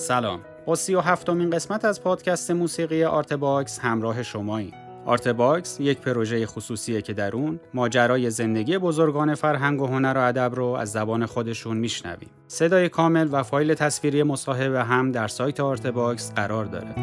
[0.00, 4.72] سلام با سی و هفتمین قسمت از پادکست موسیقی آرت باکس همراه شماییم
[5.06, 10.20] آرت باکس یک پروژه خصوصیه که در اون ماجرای زندگی بزرگان فرهنگ و هنر و
[10.20, 12.30] ادب رو از زبان خودشون میشنویم.
[12.48, 16.94] صدای کامل و فایل تصویری مصاحبه هم در سایت آرت باکس قرار داره.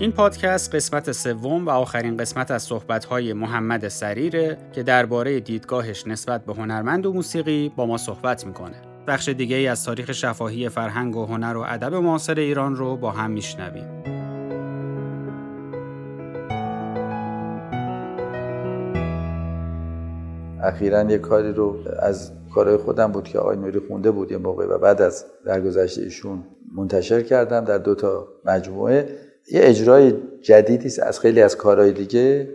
[0.00, 6.44] این پادکست قسمت سوم و آخرین قسمت از صحبت‌های محمد سریره که درباره دیدگاهش نسبت
[6.44, 8.82] به هنرمند و موسیقی با ما صحبت می‌کنه.
[9.06, 13.10] بخش دیگه ای از تاریخ شفاهی فرهنگ و هنر و ادب معاصر ایران رو با
[13.10, 14.02] هم میشنویم.
[20.62, 24.66] اخیرا یه کاری رو از کارهای خودم بود که آقای نوری خونده بود یه موقع
[24.66, 26.42] و بعد از درگذشت ایشون
[26.76, 32.48] منتشر کردم در دو تا مجموعه یه اجرای جدیدی است از خیلی از کارهای دیگه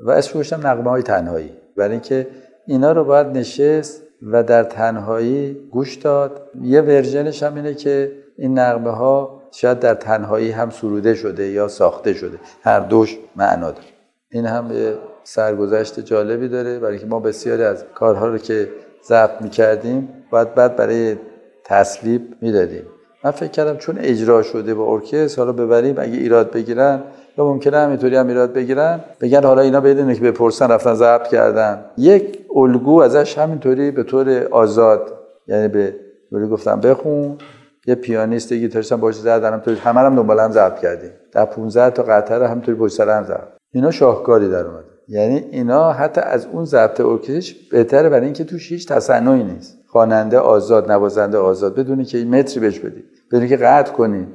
[0.00, 1.50] و اسمش گذاشتم نغمه های تنهایی.
[1.76, 2.26] برای اینکه
[2.66, 6.50] اینا رو باید نشست و در تنهایی گوش داد.
[6.62, 11.68] یه ورژنش هم اینه که این نغمه ها شاید در تنهایی هم سروده شده یا
[11.68, 12.38] ساخته شده.
[12.62, 13.86] هر دوش معنا داره.
[14.30, 16.78] این هم یه سرگذشت جالبی داره.
[16.78, 18.68] برای اینکه ما بسیاری از کارها رو که
[19.08, 21.16] ضبط می‌کردیم باید بعد برای
[21.64, 22.82] تصویب می‌دادیم.
[23.26, 27.00] من فکر کردم چون اجرا شده با ارکستر حالا ببریم اگه ایراد بگیرن
[27.38, 31.84] یا ممکنه همینطوری هم ایراد بگیرن بگن حالا اینا بدونه که بپرسن رفتن ضبط کردن.
[31.98, 35.12] یک الگو ازش همینطوری به طور آزاد
[35.46, 35.94] یعنی به
[36.32, 37.38] ولی گفتم بخون.
[37.86, 41.10] یه پیانیست گیتاریست هم باش زدن همینطوری همه هم دنبال هم ضبط کردیم.
[41.32, 43.38] در 15 تا قطعه همینطوری پشت سر هم
[43.72, 48.72] اینا شاهکاری در اومد یعنی اینا حتی از اون ضبط ارکستر بهتره برای اینکه توش
[48.72, 49.78] هیچ تصنعی نیست.
[49.86, 53.04] خواننده آزاد نوازنده آزاد بدونی که این متری بهش بدی.
[53.32, 54.26] بدونی که قطع کنی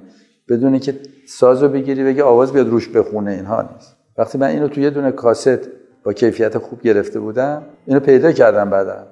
[0.50, 3.95] بدونی که سازو بگیری بگی آواز بیاد روش بخونه اینها نیست.
[4.17, 5.59] وقتی من اینو تو یه دونه کاست
[6.03, 9.08] با کیفیت خوب گرفته بودم اینو پیدا کردم بعدا.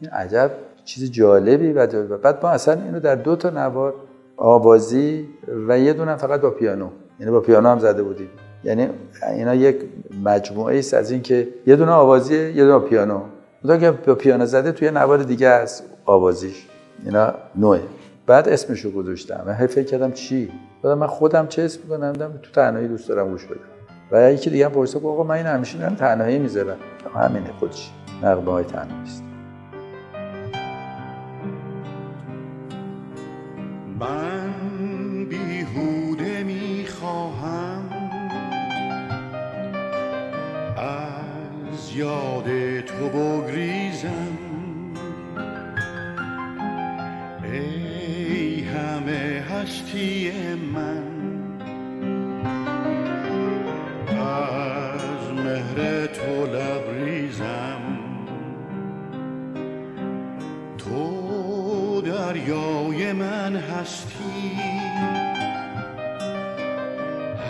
[0.00, 0.50] این عجب
[0.84, 3.94] چیز جالبی و بعد ما اصلا اینو در دو تا نوار
[4.36, 5.28] آوازی
[5.68, 6.88] و یه دونه فقط با پیانو.
[7.20, 8.28] یعنی با پیانو هم زده بودیم
[8.64, 8.88] یعنی
[9.32, 9.76] اینا یک
[10.24, 13.20] مجموعه است از این که یه دونه آوازی یه دونه پیانو.
[13.64, 16.66] اون که با پیانو زده توی نوار دیگه است آوازیش.
[17.04, 17.80] اینا نوعه.
[18.30, 19.42] بعد اسمشو گذاشتم.
[19.46, 20.50] من فکر کردم چی؟
[20.82, 23.60] بعد من خودم چه اسم کنم تو تنهایی دوست دارم گوش بدم.
[24.12, 26.76] و یکی دیگه پرسید آقا من این همیشه دارم تنهایی می‌ذارم.
[27.14, 27.90] همینه خودش
[28.22, 29.22] نغمه های تنهایی است.
[34.00, 37.82] من بیهوده می‌خواهم
[40.76, 43.79] از یاد تو بگریزم.
[49.90, 51.02] هستی من.
[54.18, 57.82] از مهر تو لبریزم.
[60.78, 64.52] تو دریای من هستی.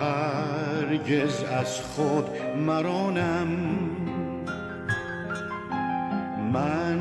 [0.00, 2.24] هرگز از خود
[2.66, 3.48] مرانم.
[6.52, 6.98] من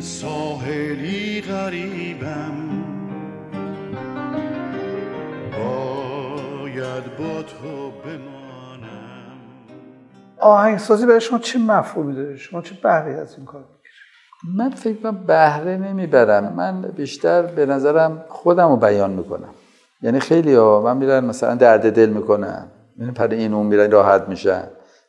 [0.00, 2.71] ساحلی غریبم.
[7.62, 9.38] تو بمانم.
[10.40, 13.64] آهنگسازی برای شما چه مفهومی داره؟ شما چه بهره از این کار
[14.56, 16.52] من فکر کنم بهره نمی‌برم.
[16.52, 19.48] من بیشتر به نظرم خودم رو بیان می‌کنم.
[20.02, 22.66] یعنی خیلی ها من میرن مثلا درد دل می‌کنم
[22.98, 24.64] یعنی پر این اون میرن راحت میشن.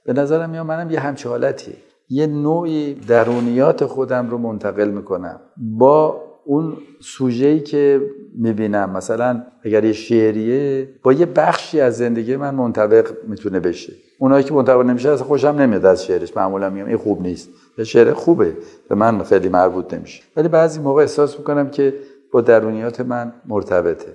[0.05, 1.75] به نظرم یا منم یه همچه حالتی.
[2.09, 5.39] یه نوعی درونیات خودم رو منتقل می‌کنم.
[5.57, 8.01] با اون سوژه‌ای که
[8.35, 13.93] می‌بینم مثلا اگر یه شعریه با یه بخشی از زندگی من منطبق می‌تونه بشه.
[14.19, 16.37] اونایی که منطبق نمیشه اصلا خوشم نمیاد از شعرش.
[16.37, 17.49] معمولا میگم این خوب نیست.
[17.77, 18.53] یه شعر خوبه.
[18.89, 20.23] به من خیلی مربوط نمیشه.
[20.37, 21.93] ولی بعضی موقع احساس می‌کنم که
[22.31, 24.13] با درونیات من مرتبطه.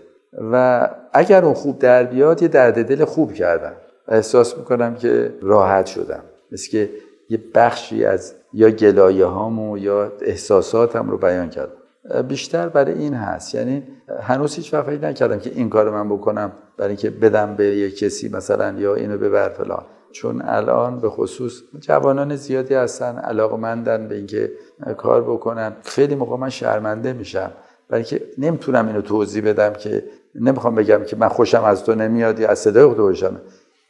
[0.53, 3.73] و اگر اون خوب در بیاد یه درد دل خوب کردم.
[4.09, 6.23] احساس می‌کنم که راحت شدم.
[6.53, 6.91] مثل که
[7.31, 11.78] یه بخشی از یا گلایه هامو یا احساساتم رو بیان کردم
[12.29, 13.55] بیشتر برای این هست.
[13.55, 13.83] یعنی
[14.21, 17.91] هنوز هیچ وقت فکر نکردم که این کار من بکنم برای اینکه بدم به یه
[17.91, 19.83] کسی مثلا یا اینو ببر فلان.
[20.13, 24.51] چون الان به خصوص جوانان زیادی هستن علاقمندن به اینکه
[24.97, 25.73] کار بکنن.
[25.83, 27.51] خیلی موقع من شرمنده میشم.
[27.89, 30.05] برای اینکه نمی‌تونم اینو توضیح بدم که
[30.35, 33.41] نمی‌خوام بگم که من خوشم از تو نمیاد یا از صدای خود خوشم.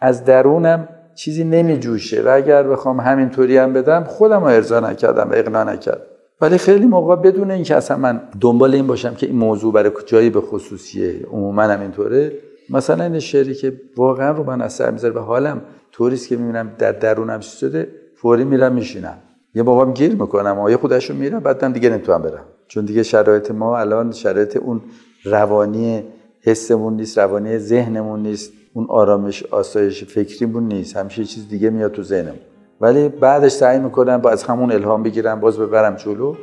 [0.00, 5.32] از درونم چیزی نمیجوشه و اگر بخوام همینطوری هم بدم خودم رو ارضا نکردم و
[5.34, 6.04] اقنا نکردم.
[6.40, 10.30] ولی خیلی موقع بدون اینکه اصلا من دنبال این باشم که این موضوع برای جایی
[10.30, 12.32] به خصوصیه عموما هم اینطوره
[12.70, 15.62] مثلا این شعری که واقعا رو من اثر می‌ذاره و حالم
[15.92, 19.18] طوریست که می‌بینم در درونم چی شده فوری میرم میشینم.
[19.54, 22.44] یه موقعم گیر می‌کنم و یه خودشون میرم بعد من دیگه نمی‌تونم برم.
[22.68, 24.80] چون دیگه شرایط ما الان شرایط اون
[25.24, 26.02] روانی
[26.40, 30.96] حسمون نیست روانی ذهنمون نیست اون آرامش آسایش فکریمون نیست.
[30.96, 32.38] همیشه چیز دیگه میاد تو ذهنمون.
[32.80, 36.34] ولی بعدش سعی می‌کنم با از همون الهام بگیرم باز ببرم جلو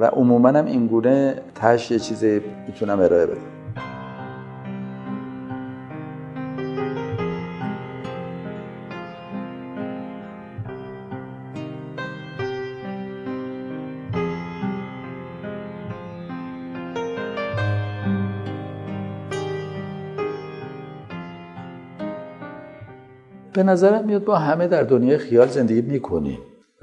[0.00, 3.53] و عموما هم اینگونه تش یه چیزی می‌تونم ارائه بدم.
[23.54, 26.38] به نظرم میاد با همه در دنیای خیال زندگی می‌کنیم.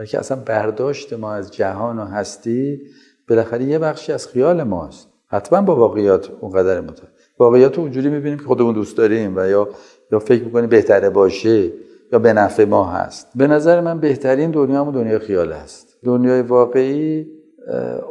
[0.08, 2.82] که اصلا برداشت ما از جهان و هستی
[3.30, 5.08] بالاخره یه بخشی از خیال ماست.
[5.28, 7.12] حتما با واقعیات اونقدر متفاوت.
[7.40, 9.70] واقعیات رو اونجوری می‌بینیم که خودمون دوست داریم و یا
[10.12, 11.72] یا فکر می‌کنیم بهتره باشه
[12.14, 13.28] یا به نفع ما هست.
[13.36, 17.28] به نظر من بهترین دنیا هم دنیای خیال هست دنیای واقعی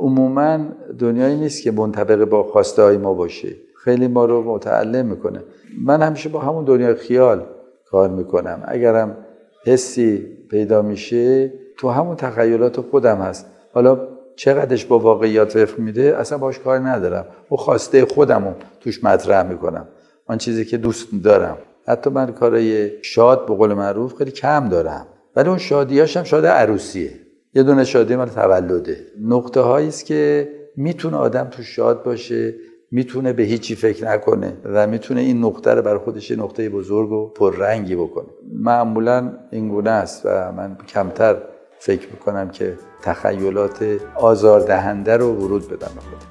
[0.00, 0.58] عموما
[0.98, 3.56] دنیایی نیست که منطبق با خواسته های ما باشه.
[3.84, 5.42] خیلی ما رو متعلم می‌کنه.
[5.84, 7.44] من همیشه با همون دنیای خیال
[7.90, 8.62] کار می‌کنم.
[8.64, 9.16] اگرم
[9.64, 13.46] حسی پیدا میشه تو همون تخیلات خودم هست.
[13.72, 17.24] حالا چقدرش با واقعیات وفق میده؟ اصلا باش کار ندارم.
[17.48, 19.88] او خواسته خودم توش مطرح می‌کنم.
[20.26, 21.56] آن چیزی که دوست دارم.
[21.86, 25.06] حتی من کارای شاد به قول معروف خیلی کم دارم.
[25.36, 27.10] ولی اون شادیاش هم شاد عروسیه.
[27.54, 28.96] یه دونه شادی مال تولده.
[29.20, 32.54] نقطه است که می‌تونه آدم تو شاد باشه.
[32.90, 37.28] می‌تونه به هیچی فکر نکنه و می‌تونه این نقطه رو بر خودش نقطه بزرگ و
[37.28, 38.28] پررنگی بکنه.
[38.52, 41.36] معمولا این گونه است و من کمتر
[41.78, 46.30] فکر می‌کنم که تخیلات آزاردهنده رو ورود بدم به خودم.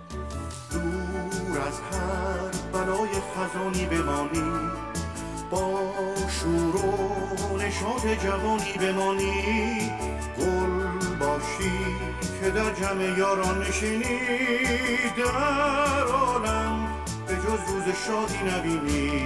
[3.92, 4.70] بمانی
[5.52, 5.80] با
[6.30, 9.89] شور و نشاط جوانی بمانی.
[12.50, 14.20] که در جمع یاران نشینی
[15.18, 16.88] در عالم
[17.28, 19.22] به جز روز شادی نبینی.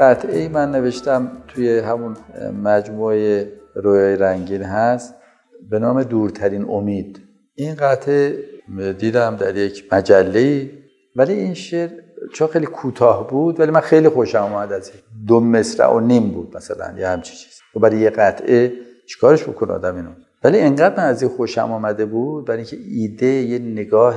[0.00, 2.16] قطعه من نوشتم توی همون
[2.62, 5.14] مجموعه رویای رنگین هست
[5.70, 7.20] به نام دورترین امید.
[7.54, 8.44] این قطعه
[8.98, 10.70] دیدم در یک مجله
[11.16, 15.40] ولی این شعر چون خیلی کوتاه بود ولی من خیلی خوشم آمد از این دو
[15.40, 17.60] مصرع و نیم بود مثلا یه همچی چیز.
[17.76, 18.72] و برای یه قطعه
[19.06, 20.08] چیکارش بکنه آدم اینو؟
[20.44, 24.16] ولی انقدر من از این خوشم آمده بود برای اینکه ایده یه نگاه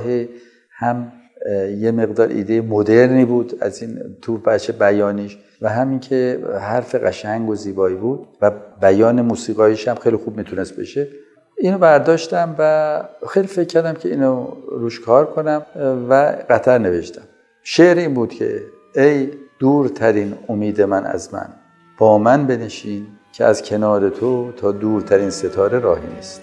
[0.70, 1.12] هم
[1.78, 7.48] یه مقدار ایده مدرنی بود از این تو بچه بیانیش و همین که حرف قشنگ
[7.48, 8.50] و زیبایی بود و
[8.80, 11.08] بیان موسیقایش هم خیلی خوب می‌تونست بشه.
[11.58, 15.62] اینو برداشتم و خیلی فکر کردم که اینو روش کار کنم
[16.08, 17.22] و قطر نوشتم.
[17.70, 21.48] شعر این بود که ای دورترین امید من از من
[21.98, 26.42] با من بنشین که از کنار تو تا دورترین ستاره راهی نیست.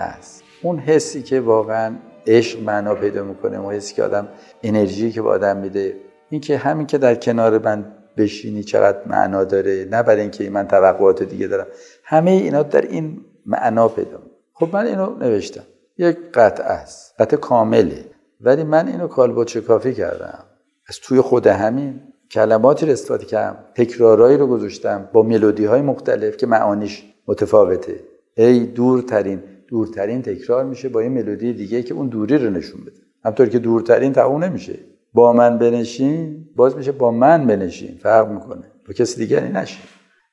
[0.00, 0.42] هست.
[0.62, 4.28] اون حسی که واقعا عشق معنا پیدا می‌کنه اون حسی که آدم
[4.62, 5.96] انرژی که به آدم میده
[6.30, 7.84] این که همین که در کنار من
[8.16, 11.66] بشینی چقدر معنا داره نه برای اینکه من توقعات دیگه دارم
[12.04, 14.18] همه اینا در این معنا پیدا
[14.54, 15.62] خب من اینو نوشتم.
[15.98, 17.14] یک قطعه است.
[17.18, 18.04] قطعه کامله.
[18.40, 20.44] ولی من اینو کالبد شکافی کردم.
[20.88, 22.00] از توی خود همین
[22.30, 23.56] کلماتی رو استفاده کردم.
[23.74, 28.00] تکرارایی رو گذاشتم با ملودی های مختلف که معانیش متفاوته.
[28.36, 33.00] ای دورترین دورترین تکرار میشه با یه ملودی دیگه که اون دوری رو نشون بده.
[33.24, 34.78] همطور که دورترین تموم نمیشه.
[35.14, 37.98] با من بنشین باز میشه با من بنشین.
[38.02, 38.64] فرق می‌کنه.
[38.86, 39.82] با کسی دیگری نشین.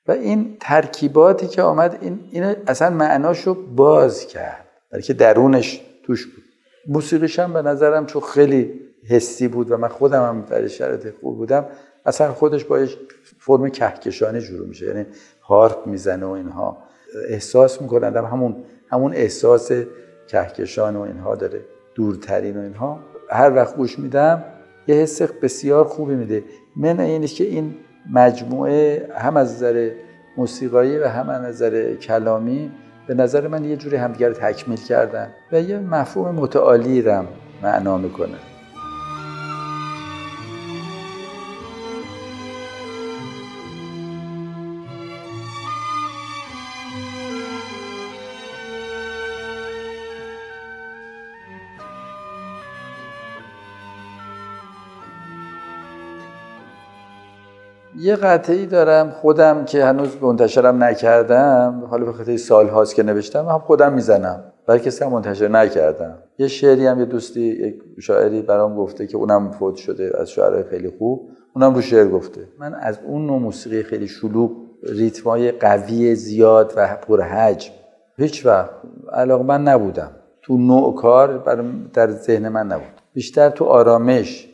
[0.08, 4.65] و این ترکیباتی که آمد این اینو اصلا معناشو باز کرد.
[4.92, 6.44] برای که درونش توش بود.
[6.88, 11.38] موسیقیش هم به نظرم چون خیلی حسی بود و من خودم هم در شرایط خوب
[11.38, 11.65] بودم
[12.06, 12.86] اصلا خودش با
[13.39, 14.86] فرم کهکشانی شروع میشه.
[14.86, 15.06] یعنی
[15.42, 16.77] هارپ می‌زنه و اینها.
[17.30, 18.56] احساس می‌کنن همون
[18.96, 19.72] همون احساس
[20.28, 21.62] کهکشان و اینها داره
[21.96, 23.00] دورترین و اینها.
[23.30, 24.44] هر وقت گوش میدم
[24.88, 26.44] یه حس بسیار خوبی میده.
[26.75, 27.75] من اینه که این
[28.14, 29.92] مجموعه هم از نظر
[30.38, 32.72] موسیقایی و هم از نظر کلامی
[33.08, 37.28] به نظر من یه جوری همدیگر تکمیل کردن و یه مفهوم متعالی رم
[37.64, 38.55] معنا می‌کنه.
[58.00, 61.84] یه قطعی دارم خودم که هنوز منتشرم نکردم.
[61.90, 64.44] حالا به خاطر سال هاست که نوشتم هم خودم می‌زنم.
[64.68, 66.18] برای کسی هم منتشر نکردم.
[66.38, 70.64] یه شعری هم یه دوستی یک شاعری برام گفته که اونم فوت شده از شاعرای
[70.64, 71.30] خیلی خوب.
[71.56, 72.42] اونم رو شعر گفته.
[72.60, 74.52] من از اون نوع موسیقی خیلی شلوغ
[74.84, 77.72] ریتمای قوی زیاد و پرحجم
[78.18, 78.70] هیچ وقت
[79.14, 80.12] علاقه من نبودم.
[80.42, 81.44] تو نوع کار
[81.94, 83.02] در ذهن من نبود.
[83.14, 84.50] بیشتر تو آرامش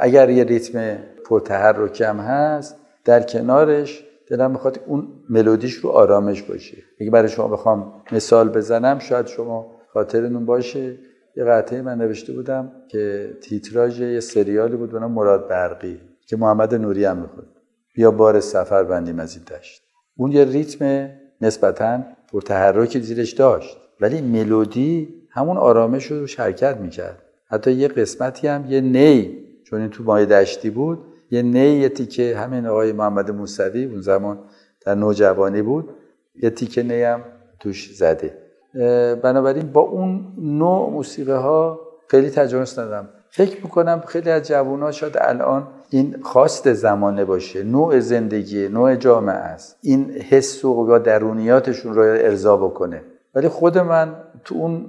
[0.00, 0.96] اگر یه ریتم
[1.28, 6.76] پرتحرکم هست در کنارش دلم می‌خواد اون ملودیش رو آرامش باشه.
[7.00, 10.98] اگه برای شما بخوام مثال بزنم شاید شما خاطرتون باشه.
[11.36, 16.74] یه قطعه من نوشته بودم که تیتراژ یه سریالی بود به مراد برقی که محمد
[16.74, 17.46] نوری هم می‌خواد
[17.94, 19.82] بیا بار سفر بندیم از این دشت.
[20.16, 22.00] اون یه ریتم نسبتا
[22.32, 23.76] پرتحرکی زیرش داشت.
[24.00, 27.22] ولی ملودی همون آرامش رو حرکت می‌کرد.
[27.50, 30.98] حتی یه قسمتی هم یه نی چون این تو مایه دشتی بود
[31.30, 34.38] یه نی تیکه همین آقای محمد موسوی اون زمان
[34.86, 35.90] در نوجوانی بود
[36.42, 37.20] یه تیکه نی هم
[37.60, 38.38] توش زده.
[39.22, 43.08] بنابراین با اون نوع موسیقی ها خیلی تجربه ندارم.
[43.30, 48.94] فکر می‌کنم خیلی از جوان ها شاید الان این خواست زمانه باشه نوع زندگی نوع
[48.94, 49.76] جامعه است.
[49.82, 53.02] این حس و درونیاتشون رو ارضا بکنه.
[53.34, 54.86] ولی خود من تو اون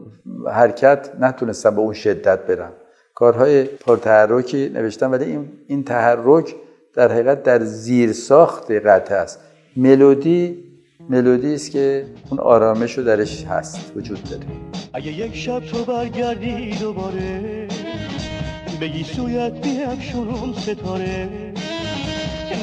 [0.47, 2.71] حرکت نتونستم به اون شدت برم.
[3.19, 6.55] کارهای پرتحرکی نوشتم ولی این, این تحرک
[6.93, 9.39] در حقیقت در زیر ساخت قطعه است.
[9.77, 10.63] ملودی
[11.09, 14.43] ملودی است که اون آرامش رو درش هست وجود داره.
[14.93, 17.67] اگه یک شب تو برگردی دوباره
[18.81, 21.29] بگی سویت بیفشونم ستاره.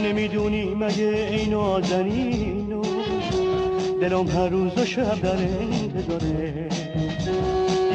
[0.05, 2.83] نمی‌دونی مگه این آزنینو
[4.01, 6.69] دلم هر روز و شب در انتظاره.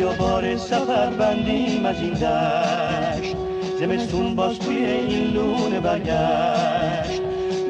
[0.01, 3.35] یا بار سفر بندیم از این دشت
[3.79, 7.21] زمستون باز توی این لونه برگشت.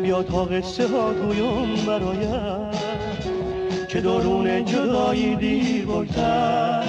[0.01, 2.75] بیا تا قصه ها گویم برایت.
[3.87, 6.83] که درون جدایی دیر بگذر.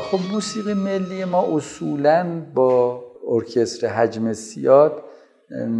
[0.00, 5.02] خب موسیقی ملی ما اصولا با ارکستر حجم زیاد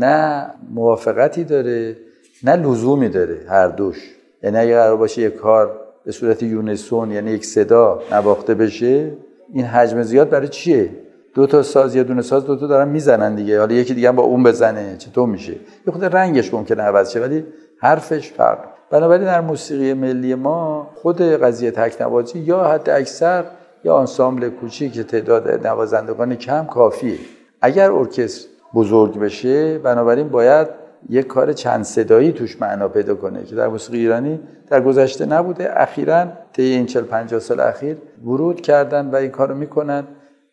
[0.01, 1.97] نه موافقتی داره
[2.43, 4.22] نه لزومی داره هر دوش.
[4.43, 9.13] یعنی اگر قرار باشه یک کار به صورت یونسون یعنی یک صدا نواخته بشه
[9.53, 10.91] این حجم زیاد برای چیه؟
[11.35, 13.59] دو تا ساز یا دونه ساز دو تا دارن می‌زنن دیگه.
[13.59, 17.21] حالا یکی دیگه هم با اون بزنه چطور میشه؟ یه خود رنگش ممکنه عوض شه
[17.21, 17.45] ولی
[17.79, 18.59] حرفش فرق.
[18.91, 23.45] بنابراین در موسیقی ملی ما خود قضیه تکنوازی یا حد اکثر
[23.85, 27.19] یا آنسامبل کوچیک که تعداد نوازندگان کم کافیه.
[27.61, 30.69] اگر ارکستر بزرگ بشه بنابراین باید
[31.09, 34.40] یک کار چند صدایی توش معنا پیدا کنه که در موسیقی ایرانی
[34.71, 35.80] در گذشته نبوده.
[35.80, 40.04] اخیرا طی این 40 50 سال اخیر ورود کردن و این کارو می‌کنن.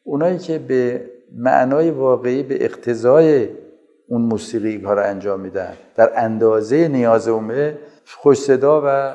[0.04, 1.02] اونایی که به
[1.36, 3.48] معنای واقعی به اقتضای
[4.08, 7.78] اون موسیقی کار انجام میدن در اندازه نیاز عمره
[8.18, 9.14] خوش صدا و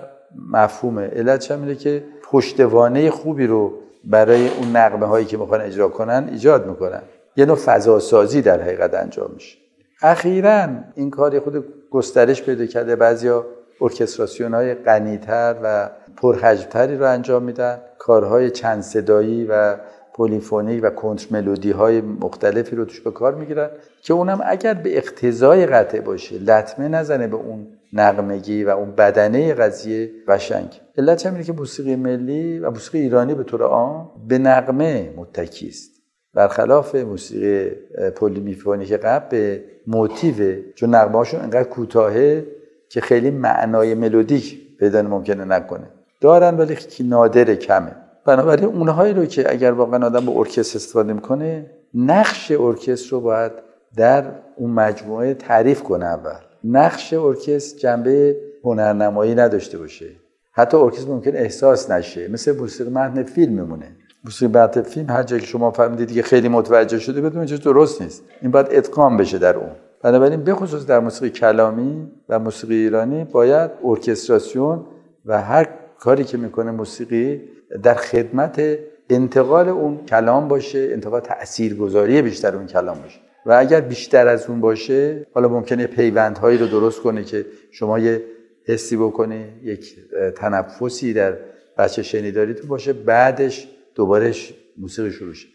[0.52, 1.06] مفهومه.
[1.06, 3.72] علت اینه که پشتوانه خوبی رو
[4.04, 7.02] برای اون نقمه هایی که می‌خوان اجرا کنن ایجاد می‌کنن.
[7.36, 9.63] یه نوع فضا سازی در حقیقت انجام میشه.
[10.04, 12.96] اخیرا این کار خود گسترش پیدا کرده.
[12.96, 13.46] بعضیا
[13.80, 17.78] ارکستراسیون های غنیتر و پرحجمتری رو انجام میدن.
[17.98, 19.76] کارهای چند صدایی و
[20.14, 23.70] پولیفونیک و کنتر ملودی های مختلفی رو توش به کار می‌گیرن
[24.02, 29.54] که اونم اگر به اقتضای قطعه باشه لطمه نزنه به اون نقمگی و اون بدنه
[29.54, 30.80] قضیه قشنگ.
[30.98, 35.93] علت همینه که موسیقی ملی و موسیقی ایرانی به طور عام به نقمه متکی است.
[36.34, 37.70] برخلاف موسیقی
[38.16, 42.46] پلیمیفونیک قبل به موتیو چون نغمه هاشون انقدر کوتاهه
[42.88, 45.86] که خیلی معنای ملودیک پیدا ممکنه نکنه.
[46.20, 47.92] دارن ولی نادر کمه.
[48.26, 53.52] بنابراین اونهایی رو که اگر واقعا آدم با ارکستر استفاده می‌کنه نقش ارکستر رو باید
[53.96, 54.24] در
[54.56, 56.40] اون مجموعه تعریف کنه اول.
[56.64, 60.06] نقش ارکستر جنبه هنرنمایی نداشته باشه.
[60.52, 62.28] حتی ارکستر ممکن احساس نشه.
[62.28, 63.96] مثل موسیقی متن فیلم میمونه.
[64.24, 68.22] موسیقی فیلم هر جایی که شما فهمیدید که خیلی متوجه شده بدون چیز درست نیست.
[68.42, 69.70] این باید اتقام بشه در اون.
[70.02, 74.86] بنابراین بخصوص در موسیقی کلامی و موسیقی ایرانی باید ارکستراسیون
[75.26, 77.42] و هر کاری که می‌کنه موسیقی
[77.82, 78.62] در خدمت
[79.10, 83.20] انتقال اون کلام باشه انتقال تاثیرگذاری بیشتر اون کلام باشه.
[83.46, 88.22] و اگر بیشتر از اون باشه حالا ممکنه پیوندهایی رو درست کنه که شما یه
[88.66, 89.96] حسی بکنه یک
[90.36, 91.36] تنفسی در
[91.78, 92.92] بچه شنیداری تو باشه.
[92.92, 94.34] بعدش دوباره
[94.78, 95.48] موسیقی شروع شه.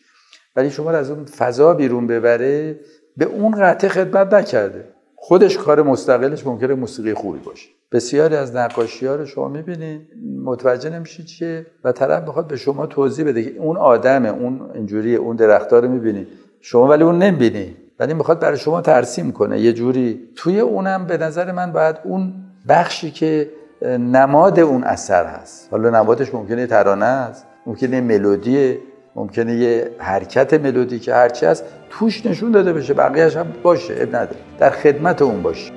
[0.55, 2.79] ولی شما از اون فضا بیرون ببره
[3.17, 4.85] به اون قطعه خدمت نکرده.
[5.15, 7.69] خودش کار مستقلش ممکنه موسیقی خوبی باشه.
[7.91, 10.01] بسیاری از نقاشی ها رو شما می‌بینید
[10.43, 15.15] متوجه نمیشید چیه و طرف بخواد به شما توضیح بده که اون آدمه اون اینجوری
[15.15, 16.27] اون درختار رو می‌بینید
[16.61, 17.75] شما ولی اون نمی‌بینی.
[17.99, 19.59] ولی می‌خواد برای شما ترسیم کنه.
[19.59, 22.33] یه جوری توی اونم به نظر من باید اون
[22.67, 23.49] بخشی که
[23.81, 25.67] نماد اون اثر هست.
[25.71, 27.45] حالا نمادش ممکنه ترانه است.
[27.69, 28.77] ممکنه ملودی
[29.15, 34.15] ممکنه یه حرکت ملودی که هرچی هست توش نشون داده بشه بقیهش هم باشه اب
[34.15, 34.39] نداره.
[34.59, 35.71] در خدمت اون باشه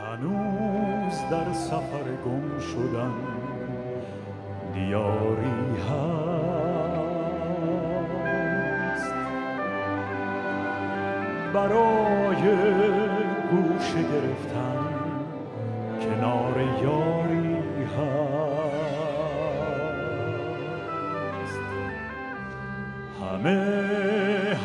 [0.00, 3.12] هنوز در سفر گم شدن
[4.74, 6.28] دیاری هست.
[11.54, 13.17] برای
[13.50, 14.94] گوشه گرفتن
[16.00, 18.38] کنار یاری هست.
[23.20, 23.60] همه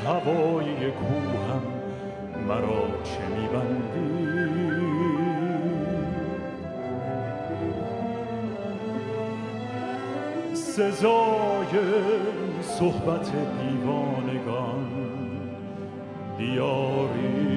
[0.05, 1.63] هوای کوهم
[2.47, 4.13] مرا چه میبندی؟
[10.53, 11.73] سزای
[12.61, 14.87] صحبت دیوانگان
[16.37, 17.52] دیاری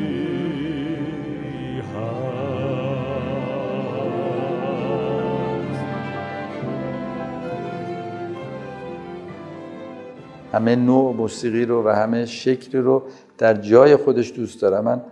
[10.56, 13.02] همه نوع موسیقی رو و همه شکلی رو
[13.38, 14.84] در جای خودش دوست دارم.
[14.84, 15.02] من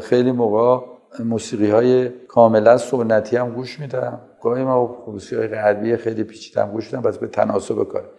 [0.00, 0.86] خیلی موقع
[1.24, 4.20] موسیقی های کاملا سنتی هم گوش میدم.
[4.42, 8.10] گاهی ما موسیقی های غربی خیلی پیچیده هم گوش میدم بس به تناسب کار.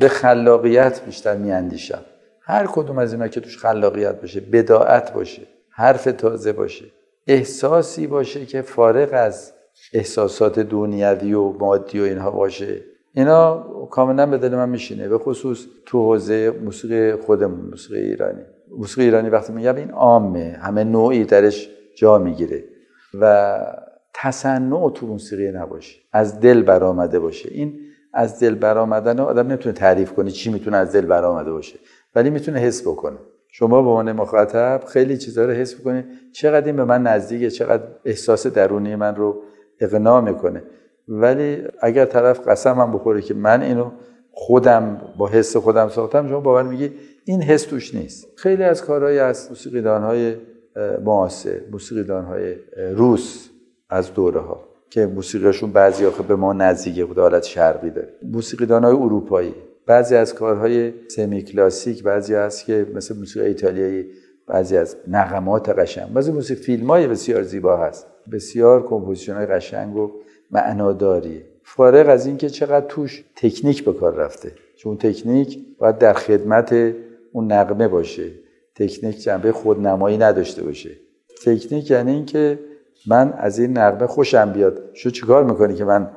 [0.00, 2.02] به خلاقیت بیشتر میاندیشم.
[2.40, 6.84] هر کدوم از اینا که توش خلاقیت باشه بداعت باشه حرف تازه باشه
[7.26, 9.52] احساسی باشه که فارغ از
[9.92, 12.82] احساسات دنیوی و مادی و اینها باشه.
[13.16, 18.42] اینا کاملا به دل من میشینه به خصوص تو حوزه موسیقی خودمون موسیقی ایرانی.
[18.78, 22.64] موسیقی ایرانی وقتی میگم این عامه همه نوعی درش جا می‌گیره
[23.20, 23.56] و
[24.14, 27.48] تصنع تو موسیقی نباشه از دل برآمده باشه.
[27.52, 27.80] این
[28.12, 31.78] از دل برآمدن آدم نمی‌تونه تعریف کنه چی می‌تونه از دل برآمده باشه
[32.14, 33.18] ولی می‌تونه حس بکنه.
[33.48, 37.82] شما به عنوان مخاطب خیلی چیزها رو حس بکنید چقدر این به من نزدیکه چقدر
[38.04, 39.42] احساس درونی من رو
[39.80, 40.62] اقناع می‌کنه.
[41.08, 43.90] ولی اگر طرف قسم هم بخوره که من اینو
[44.32, 46.92] خودم با حس خودم ساختم شما باور میگی
[47.24, 48.28] این حس توش نیست.
[48.36, 50.36] خیلی از کارهای از موسیقیدانهای
[51.04, 52.54] معاصر موسیقیدانهای
[52.94, 53.48] روس
[53.90, 58.08] از دوره ها که موسیقیشون بعضی آخه به ما نزدیکه بود حالت شرقی داره.
[58.22, 59.54] موسیقیدانهای اروپایی.
[59.86, 64.06] بعضی از کارهای سمی کلاسیک بعضی هست که مثل موسیقی ایتالیایی
[64.46, 66.12] بعضی از نغمات قشنگ.
[66.12, 68.06] بعضی موسیقی فیلم های بسیار زیبا هست.
[68.32, 70.10] بسیار composition های قشنگ و
[70.50, 74.52] معناداریه فارغ از اینکه چقدر توش تکنیک به کار رفته.
[74.76, 76.94] چون تکنیک باید در خدمت
[77.32, 78.30] اون نغمه باشه.
[78.74, 80.90] تکنیک جنبه خودنمایی نداشته باشه.
[81.44, 82.58] تکنیک یعنی اینکه
[83.06, 84.80] من از این نغمه خوشم بیاد.
[84.92, 86.10] شو چیکار می‌کنی که من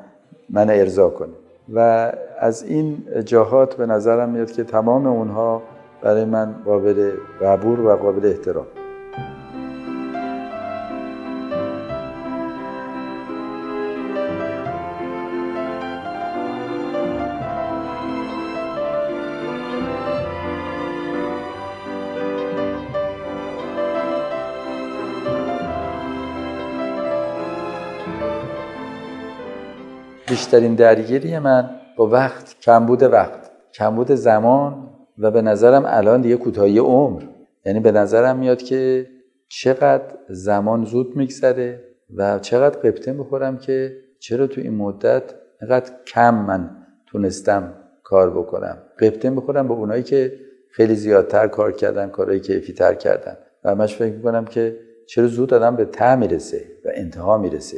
[0.49, 1.33] من ارضا کنه
[1.73, 5.63] و از این جاهات به نظرم میاد که تمام اونها
[6.01, 7.11] برای من قابل
[7.41, 8.65] قبول و قابل احترام.
[30.29, 36.77] بیشترین درگیری من با وقت کمبود وقت کمبود زمان و به نظرم الان دیگه کوتاهی
[36.77, 37.23] عمر.
[37.65, 39.07] یعنی به نظرم میاد که
[39.47, 41.83] چقدر زمان زود میگذره
[42.15, 45.23] و چقدر قبطه می‌خورم که چرا تو این مدت
[45.61, 46.69] اینقدر کم من
[47.07, 48.77] تونستم کار بکنم.
[48.99, 50.33] قبطه می‌خورم به اونایی که
[50.71, 53.37] خیلی زیادتر کار کردن کارهای کیفی تر کردن.
[53.63, 57.77] و همش فکر می‌کنم که چرا زود آدم به ته می‌رسه و انتها می‌رسه.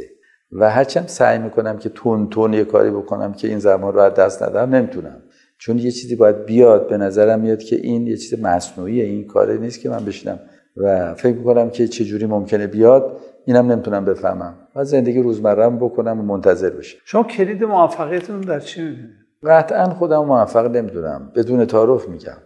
[0.51, 4.13] و هرچند سعی می‌کنم که تون تون یه کاری بکنم که این زمان رو از
[4.13, 5.17] دست ندم نمی‌تونم.
[5.57, 9.57] چون یه چیزی باید بیاد به نظرم میاد که این یه چیز مصنوعیه این کاری
[9.57, 10.39] نیست که من بشینم
[10.77, 16.19] و فکر می‌کنم که چه جوری ممکنه بیاد اینم نمی‌تونم بفهمم و زندگی روزمرم بکنم
[16.19, 16.97] و منتظر بشم.
[17.05, 19.09] شما کلید موفقیتتون در چی می‌بینید؟
[19.43, 21.31] قطعا خودم موفق نمی‌دونم.
[21.35, 22.37] بدون تعارف میگم.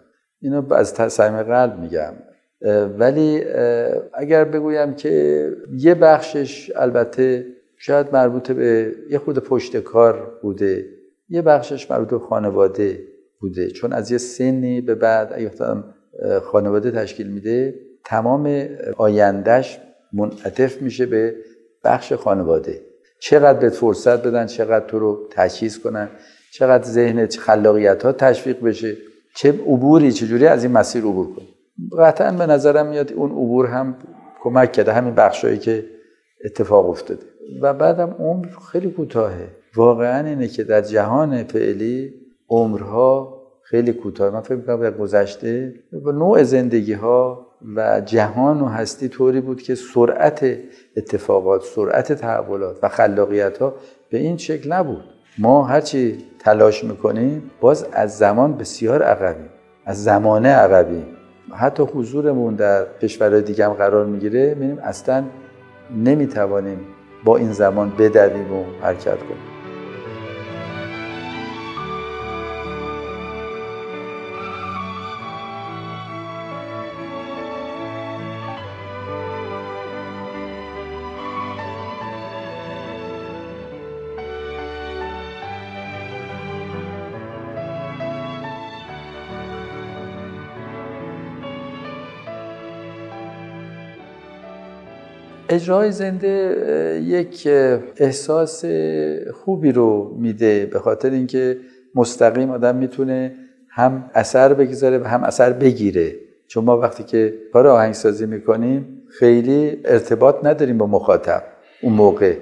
[0.41, 2.13] اینو از صمیم قلب میگم.
[2.99, 3.43] ولی
[4.13, 7.45] اگر بگویم که یه بخشش البته
[7.85, 10.85] شاید مربوط به یه خود پشت کار بوده
[11.29, 12.99] یه بخشش مربوط به خانواده
[13.39, 13.71] بوده.
[13.71, 15.51] چون از یه سنی به بعد اگه
[16.43, 18.67] خانواده تشکیل میده تمام
[18.97, 19.79] آیندهش
[20.13, 21.35] منعطف میشه به
[21.83, 22.81] بخش خانواده.
[23.19, 26.09] چقدر بهت فرصت بدن چقدر تو رو تجهیز کنن
[26.53, 28.97] چقدر ذهن خلاقیت ها تشویق بشه
[29.35, 31.47] چه عبوری چجوری از این مسیر عبور کنی
[31.97, 33.97] قطعا به نظرم میاد اون عبور هم
[34.43, 35.85] کمک کرده همین بخشایی که
[36.45, 37.34] اتفاق افتاده.
[37.61, 39.47] و بعدم عمر خیلی کوتاهه.
[39.75, 42.13] واقعا اینه که در جهان فعلی
[42.49, 44.33] عمرها خیلی کوتاه.
[44.33, 49.61] من فکر می‌کنم در گذشته با نوع زندگی ها و جهان و هستی طوری بود
[49.61, 50.57] که سرعت
[50.97, 53.73] اتفاقات سرعت تحولات و خلاقیت ها
[54.09, 55.03] به این شکل نبود.
[55.39, 59.49] ما هرچی تلاش می‌کنیم باز از زمان بسیار عقبی
[59.85, 61.03] از زمانه عقبی
[61.51, 65.23] حتی حضورمون در کشورهای دیگه هم قرار می‌گیره می‌بینیم اصلا
[65.97, 66.79] نمی‌توانیم
[67.25, 69.44] با این زمان بدویم و حرکت کنیم.
[95.55, 96.35] اجرای زنده
[97.05, 97.47] یک
[97.97, 98.65] احساس
[99.33, 101.57] خوبی رو میده به خاطر اینکه
[101.95, 103.35] مستقیم آدم می‌تونه
[103.69, 106.15] هم اثر بگذاره و هم اثر بگیره.
[106.47, 111.43] چون ما وقتی که کار آهنگسازی می‌کنیم خیلی ارتباط نداریم با مخاطب
[111.81, 112.35] اون موقع.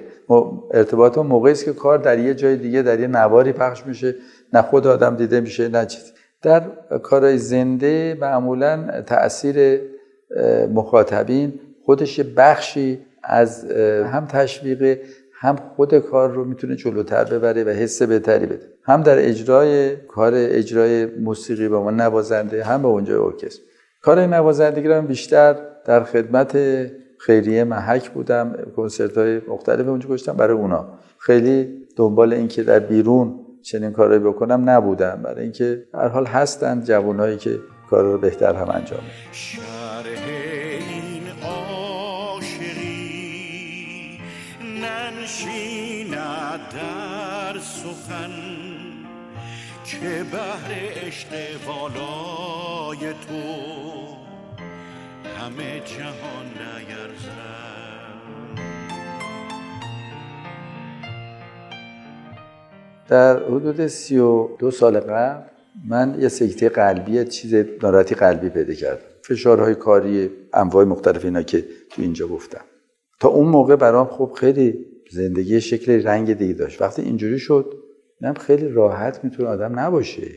[0.70, 4.14] ارتباط اون موقعی است که کار در یه جای دیگه در یه نواری پخش میشه.
[4.52, 6.62] نه خود آدم دیده میشه نه چیزی در
[7.02, 9.80] کارهای زنده معمولا تاثیر
[10.74, 11.52] مخاطبین
[11.84, 13.70] خودش بخشی از
[14.12, 14.98] هم تشویق
[15.32, 18.66] هم خود کار رو می‌تونه جلوتر ببره و حس بهتری بده.
[18.82, 23.62] هم در اجرای کار اجرای موسیقی با ما نوازنده هم به اونجا ارکستر.
[24.02, 26.56] کار نوازندگی رو بیشتر در خدمت
[27.18, 28.56] خیریه محک بودم.
[28.76, 30.86] کنسرت های مختلف اونجا گشتم برای اونا.
[31.18, 35.20] خیلی دنبال اینکه در بیرون چنین کارایی بکنم نبودم.
[35.24, 37.58] برای اینکه هر حال هستند جوانایی که
[37.90, 39.00] کار رو بهتر هم انجام
[46.72, 48.32] در سخن
[49.84, 50.70] که بهر
[51.06, 51.28] عشق
[51.66, 53.42] والای تو
[55.38, 57.34] همه جهان نیرزم
[63.08, 65.42] در حدود سی و دو سال قبل
[65.88, 69.02] من یه سکته قلبی چیز ناراحتی قلبی پیدا کردم.
[69.22, 72.64] فشارهای کاری انواع مختلف اینا که تو اینجا گفتم.
[73.20, 76.82] تا اون موقع برام خب خیلی زندگی شکل رنگ دیگه داشت.
[76.82, 77.74] وقتی اینجوری شد
[78.20, 80.28] نم خیلی راحت می‌تونه آدم نباشه.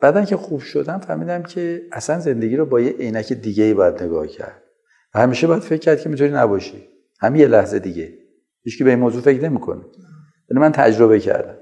[0.00, 4.02] بعدا که خوب شدم فهمیدم که اصلا زندگی رو با یه عینک دیگه ای باید
[4.02, 4.62] نگاه کرد.
[5.14, 6.88] و همیشه باید فکر کرد که می‌تونی نباشی.
[7.20, 8.12] همین یه لحظه دیگه.
[8.62, 9.80] هیچ به این موضوع فکر نمی‌کنه.
[10.50, 11.54] ولی من تجربه کردم.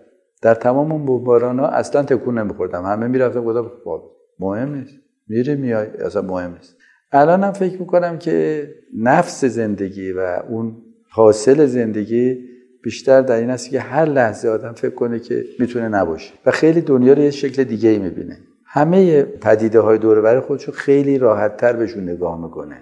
[0.42, 2.84] در تمام اون ها اصلا تکون نمیخوردم.
[2.84, 4.94] همه می‌رفتم گفتم خب، مهم نیست.
[5.28, 6.76] میره میای اصلا مهم نیست.
[7.12, 12.38] الانم فکر می‌کنم که نفس زندگی و اون حاصل زندگی
[12.82, 16.80] بیشتر در این است که هر لحظه آدم فکر کنه که می‌تونه نباشه و خیلی
[16.80, 18.38] دنیا رو یه شکل دیگه ای می‌بینه.
[18.64, 22.76] همه پدیده های دور بر خودشو خیلی راحت تر بهشون نگاه می‌کنه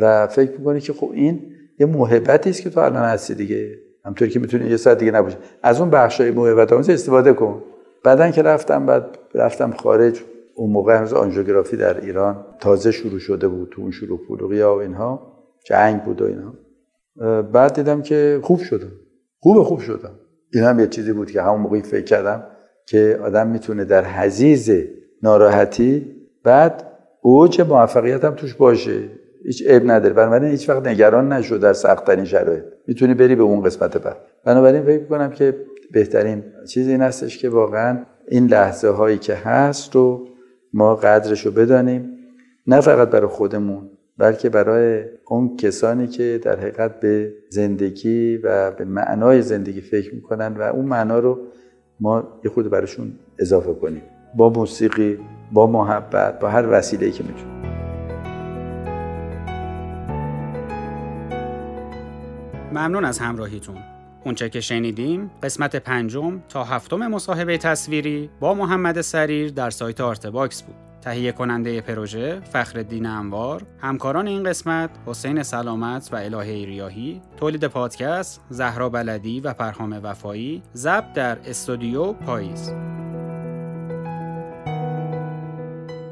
[0.00, 1.40] و فکر می‌کنه که خب این
[1.78, 3.78] یه محبتی است که تو الان هستی دیگه.
[4.04, 5.36] همطوری که می‌تونی یه ساعت دیگه نباشه.
[5.62, 7.62] از اون بخشای محبت استفاده کن.
[8.04, 10.20] بعدن که رفتم بعد رفتم خارج.
[10.54, 14.20] اون موقع هنوز آنژیوگرافی در ایران تازه شروع شده بود تو اون شروع
[14.64, 15.32] و اینها.
[15.64, 16.54] جنگ بود و اینها.
[17.52, 18.92] بعد دیدم که خوب شدم
[19.40, 20.10] خوب خوب شدم
[20.52, 22.46] این هم یه چیزی بود که همون موقعی فکر کردم
[22.86, 24.70] که آدم می‌تونه در حزیز
[25.22, 26.86] ناراحتی بعد
[27.22, 29.00] اوج موفقیت هم توش باشه.
[29.44, 30.14] هیچ عیب نداره.
[30.14, 32.64] بنابراین هیچ وقت نگران نشو در سختترین شرایط.
[32.86, 34.16] می‌تونی بری به اون قسمت بعد.
[34.44, 35.56] بنابراین فکر کنم که
[35.92, 40.28] بهترین چیز این هستش که واقعا این لحظه هایی که هست رو
[40.72, 42.10] ما قدرش رو بدانیم.
[42.66, 48.84] نه فقط برای خودمون بلکه برای اون کسانی که در حقیقت به زندگی و به
[48.84, 51.38] معنای زندگی فکر می‌کنن و اون معنا رو
[52.00, 54.02] ما یه خود براشون اضافه کنیم.
[54.36, 55.18] با موسیقی
[55.52, 57.60] با محبت با هر وسیله‌ای که می‌تونیم.
[62.72, 63.76] ممنون از همراهیتون.
[64.24, 70.62] اونچه که شنیدیم قسمت پنجم تا هفتم مصاحبه تصویری با محمد سریر در سایت آرتباکس
[70.62, 70.89] بود.
[71.02, 78.40] تهیه کننده پروژه فخر انوار، همکاران این قسمت حسین سلامت و الهه ریاهی، تولید پادکست
[78.48, 82.72] زهرا بلدی و پرهام وفایی، ضبط در استودیو پاییز.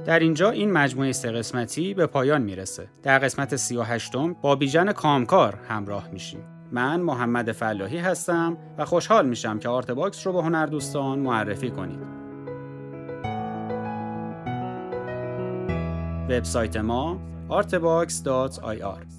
[0.07, 2.88] در اینجا این مجموعه سه قسمتی به پایان می‌رسه.
[3.03, 6.40] در قسمت 38 با بیژن کامکار همراه میشیم.
[6.72, 12.17] من محمد فلاحی هستم و خوشحال میشم که آرت باکس رو به هنردوستان معرفی کنید.
[16.31, 17.19] وبسایت ما
[17.51, 19.17] artbox.ir